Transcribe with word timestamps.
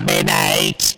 terminate. 0.00 0.89